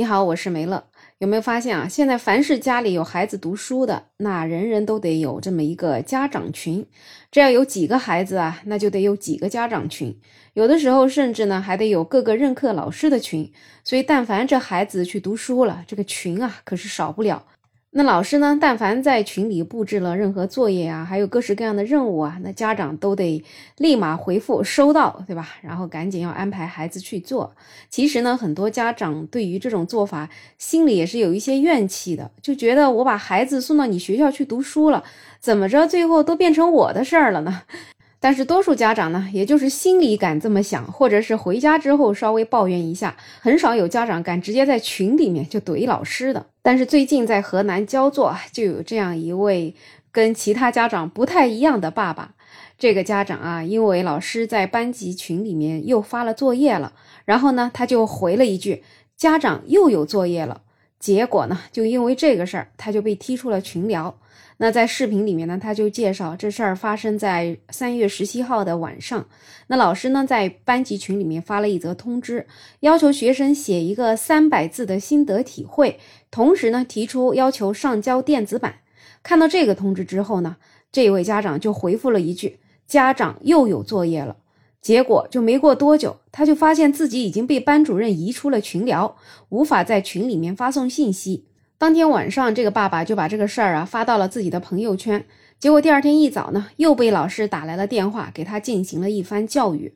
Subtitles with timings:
[0.00, 0.82] 你好，我是梅乐。
[1.18, 1.86] 有没有发现啊？
[1.86, 6.86] 现在凡是家里有孩子读书的，那人人都得有这么一个家长群。
[7.30, 10.18] 这要有几个孩子啊，那就得有几个家长群。
[10.54, 13.52] 有的时候甚至呢，还得有各个任课老师的群。
[13.84, 17.44] 所以，但凡这孩子去读书了，这个群啊，可是少不了。
[17.92, 18.56] 那老师呢？
[18.60, 23.42] 但凡在群里布置了任何作业啊，还有各式各样的任务啊，那家长都得
[23.78, 25.56] 立马回复收到，对吧？
[25.60, 27.52] 然后赶紧要安排孩子去做。
[27.88, 35.02] 其实呢，很多家长对于这种做法心里也是有一些怨气的，就觉得我把孩子送到你学校去读书了，
[35.40, 37.62] 怎么着最后都变成我的事儿了呢？
[38.20, 46.46] 但是多数家长呢，也就是心里敢这么想，或者是回家之后稍微抱怨一下，很少有家长敢直接在群里面就怼老师的。
[46.62, 49.74] 但是最近在河南焦作就有这样一位
[50.12, 52.34] 跟其他家长不太一样的爸爸。
[52.78, 56.94] 这个家长啊，因为老师在班级群里面又发了作业了，
[57.26, 58.82] 然后呢，他就回了一句
[59.16, 60.62] ：“家长又有作业了。”
[61.00, 64.14] 结果呢，就因为这个事儿，他就被踢出了群聊。
[64.58, 69.26] 那在视频里面呢，他就介绍这事儿发生在三月十七号的晚上。
[69.68, 72.46] 那老师呢，在班级群里面发了一则通知，
[72.80, 75.98] 要求学生写一个三百字的心得体会，
[76.30, 78.80] 同时呢，提出要求上交电子版。
[79.22, 80.58] 看到这个通知之后呢，
[80.92, 84.36] 这位家长就回复了一句：“家长又有作业了。”
[84.80, 89.16] 结果就没过多久，他就发现自己已经被班主任移出了群聊，
[89.50, 91.44] 无法在群里面发送信息。
[91.76, 95.24] 当天晚上，这个爸爸就把这个事儿啊发到了自己的朋友圈。
[95.58, 99.94] 结果第二天一早呢，又被老师打来了电话，给他进行了一番教育。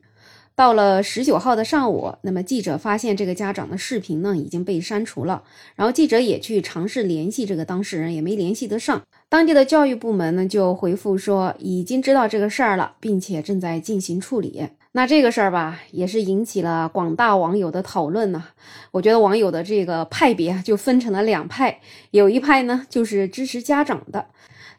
[0.55, 5.43] 到了十九号的上午，那么记者发现这个家长的视频呢已经被删除了。
[5.75, 9.01] 然后记者也去尝试联系这个当事人，也没联系得上。
[9.27, 14.69] 当地的教育部门呢就回复说，已经知道这个事儿了，并且正在进行处理。
[14.93, 18.45] 那这个事儿吧，也是引起了广大网友的讨论呢。
[18.91, 24.27] 我觉得网友的这个派别就分成了两派，有一派呢就是支持家长的，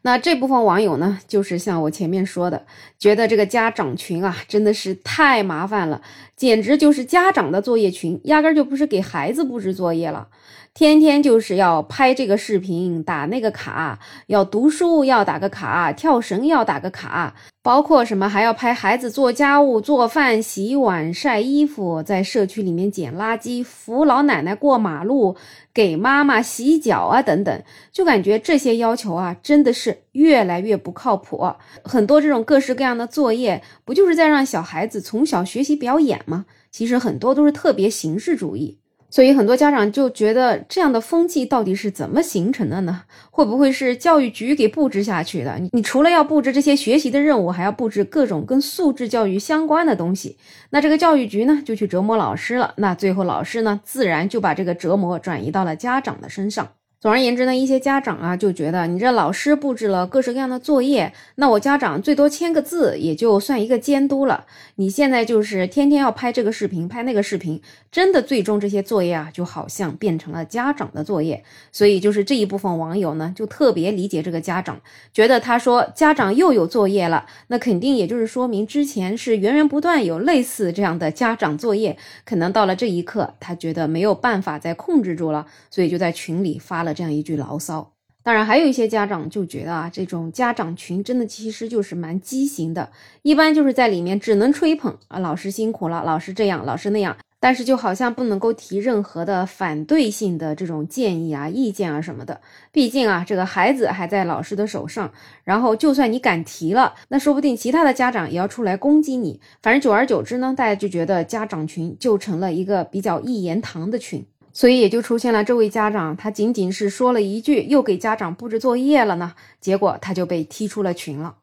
[0.06, 2.64] 那这部分网友呢，就是像我前面说的，
[2.96, 6.00] 觉得这个家长群啊真的是太麻烦了，
[6.36, 10.28] 简直就是家长的作业群，压根就不是给孩子布置作业了。
[10.74, 25.36] 天天就是要拍这个视频，打那个卡，要读书要打个卡，跳绳要打个卡，包括什么还要拍孩子做家务、做饭、洗碗、晒衣服，在社区里面捡垃圾、扶老奶奶过马路、
[25.72, 31.46] 给妈妈洗脚啊等等，就感觉这些要求啊真的是越来越不靠谱。
[31.84, 36.46] 很多这种各式各样的作业，不就是在让小孩子从小学习表演吗？
[36.70, 38.78] 其实很多都是特别形式主义。
[39.08, 43.02] 所以很多家长就觉得这样的风气到底是怎么形成的呢？
[43.30, 45.56] 会不会是教育局给布置下去的？
[45.58, 50.36] 你你除了要布置这些学习的任务，还要布置各种跟素质教育相关的东西。
[50.70, 52.74] 那这个教育局呢，就去折磨老师了。
[52.78, 56.68] 那最后老师呢，自然就把这个折磨转移到了家长的身上。
[56.98, 64.46] 总而言之呢，一些家长啊就觉得你这老师布置了各式各样的作业，那我家长最多签个字也就算一个监督了。
[64.76, 67.60] 你现在就是天天要拍这个视频，拍那个视频，
[67.92, 71.44] 真的最终这些作业啊就好像变成了家长的作业。
[71.70, 74.80] 所以就是这一部分网友呢就特别理解这个家长，
[75.12, 86.95] 觉得他说家长又有作业了，那肯定也就是说明之前是源源不断有类似这样的家长作业，可能到了这一刻他觉得没有办法再控制住了，所以就在群里发了。
[86.96, 87.92] 这样一句牢骚，
[88.22, 92.90] 当然还有一些家长就觉得啊，这种家长群真的其实就是蛮畸形的，
[93.22, 102.40] 一般就是在里面只能吹捧啊，老师辛苦了，老师这样，老师那样，但是就好像不能够提任何的反对性的这种建议啊、意见啊什么的。
[102.72, 105.12] 毕竟啊，这个孩子还在老师的手上，
[105.44, 109.40] 然后就算你敢提了，那说不定其他的家长也要出来攻击你。
[109.62, 114.26] 反正久而久之呢，大家就觉得家长群就成了一个比较一言堂的群。
[114.56, 121.36] 所以也就出现了这位家长，他仅仅是说了一句“又给家长布置作业了呢”，结果他就被踢出了群了。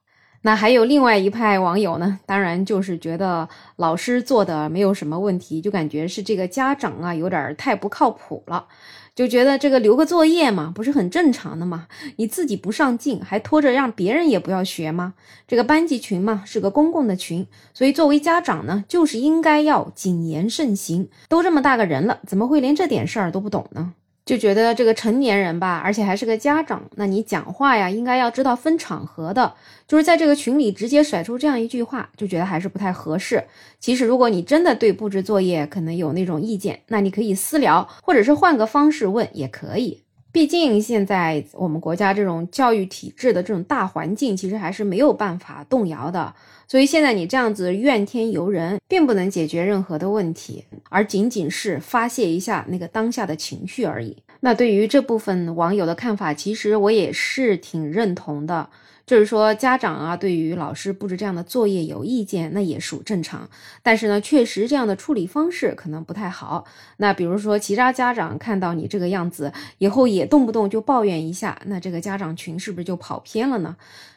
[0.46, 8.68] 那还有另外一派网友呢，当然就是觉得老师做的没有什么问题，就感觉是这个家长啊有点太不靠谱了。
[9.16, 11.88] 就觉得这个留个作业嘛，不是很正常的吗？
[12.16, 15.14] 你自己不上进，还拖着让别人也不要学吗？
[15.48, 21.10] 这个班级群嘛，是个公共的群，所以作为家长呢，就是应该要谨言慎行。
[21.30, 23.94] 都这么大个人了，怎么会连这点事儿都不懂呢？
[24.26, 29.54] 就觉得这个成年人吧，而且还是个家长，那你讲话呀，应该要知道分场合的。
[29.86, 33.44] 就是在这个群里直接甩出这样一句话，就觉得还是不太合适。
[33.80, 40.02] 其实，如果你真的对布置作业可能有那种意见，那你可以私聊，或者是换个方式问也可以。
[40.32, 46.34] 毕竟现在我们国家这种教育体制的这种大环境，其实还是没有办法动摇的。
[46.68, 54.18] 所以现在你这样子怨天尤人，并不能解决任何的问题，而仅仅是发泄一下那个当下的情绪而已。
[54.42, 58.70] 那对于这部分网友的看法，其实我也是挺认同的。
[59.06, 63.50] 就是说，家长啊，对于老师布置这样的作业有意见，那也属正常。
[63.82, 66.64] 但是呢，确实这样的处理方式可能不太好。
[66.98, 73.76] 那比如说，其他家长看到你这个样子，以后也动不动就抱怨一下，那这个家长群是不是就跑偏了呢？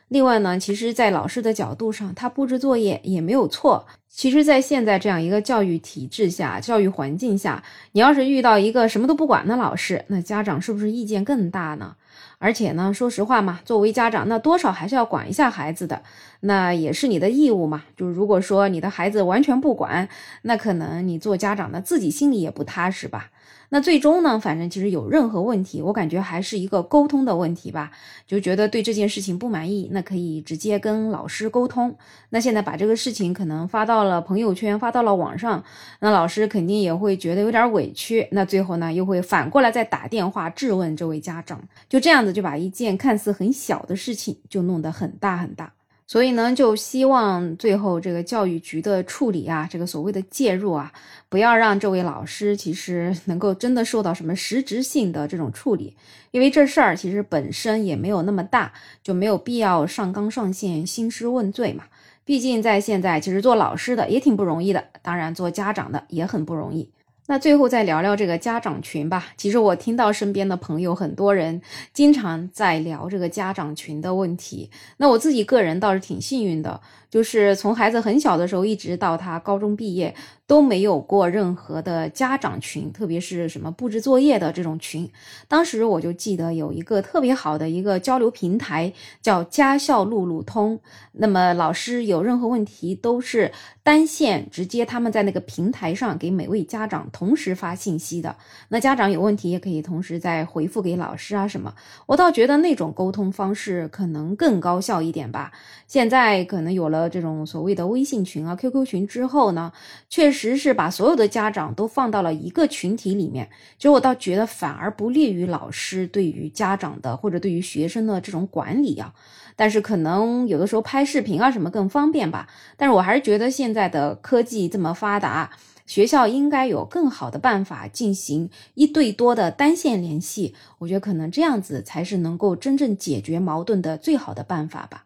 [0.09, 3.85] 另外呢，其实，在老师的角度上，他布置作业也没有错。
[4.09, 7.63] 其实，在现在这样一个教育体制下、教育环境下，
[7.93, 11.97] 你要是遇到一个什么都不管的老师，那家长是不是意见更大呢？
[12.39, 16.03] 而且呢，说实话嘛，作为家长，那多少还是要管一下孩子的，
[16.41, 17.85] 那也是你的义务嘛。
[17.97, 20.09] 就是如果说你的孩子完全不管，
[20.43, 23.31] 那可能你做家长的自己心里也不踏实吧。
[23.71, 24.39] 那最终呢？
[24.39, 27.91] 反正其实有任何问题，我感觉还是一个沟通的问题吧。
[28.25, 31.97] 就觉得对这件事情不满意，那可以直接跟老师沟通。
[32.31, 35.65] 那现在把这个事情可能发到了朋友圈，发到了网上，
[35.99, 38.29] 那老师肯定也会觉得有点委屈。
[38.31, 41.61] 那最后呢，又会反过来再打电话质问这位家长。
[41.89, 45.73] 就这样就把一件看似很小的事情，就弄得很大很大。
[46.09, 50.93] 所以呢，就希望最后这个教育局的处理啊，这个所谓的介入啊，
[51.29, 55.97] 不要让这位老师其实能够真的受到什么实质性的这种处理，
[56.31, 58.73] 因为这事儿其实本身也没有那么大，
[59.03, 61.83] 就没有必要上纲上线、兴师问罪嘛。
[62.25, 66.89] 毕竟在现在，其实做老师的也挺不容易的，当然做家长的也很不容易。
[67.29, 69.33] 那最后再聊聊这个家长群吧。
[69.37, 71.61] 其实我听到身边的朋友很多人
[71.93, 74.71] 经常在聊这个家长群的问题。
[74.99, 76.81] 那我自己个人倒是挺幸运的，
[77.11, 80.15] 就是从孩子很小的时候一直到他高中毕业。
[80.47, 85.11] 都没有过任何的家长群，特别是什么布置作业的这种群。
[85.49, 90.79] 当时我就记得有一个特别好的一个交流平台，叫家校路路通。
[91.11, 93.51] 那么老师有任何问题，都是
[93.83, 98.37] 单线直接他们在那个平台上给每位家长同时发信息的。
[98.69, 101.75] 那家长有问题也可以同时再回复给老师啊什么。
[102.07, 105.51] 我倒觉得那种沟通方式可能更高效一点吧。
[105.89, 109.73] 现在可能有了这种所谓的微信群啊、QQ 群之后呢，
[110.09, 110.36] 确实。
[110.37, 113.49] 实是把所有的家长都放到了一个群体里面，
[113.79, 119.15] 其实我倒觉得反而不利于老师对于家长的或者对于学生的这种管理啊。
[119.57, 122.47] 但是可能有的时候拍视频啊什么更方便吧。
[122.77, 125.51] 但是我还是觉得现在的科技这么发达，
[125.87, 130.55] 学校应该有更好的办法进行一对多的单线联系。
[130.81, 135.06] 我觉得可能这样子才是能够真正解决矛盾的最好的办法吧。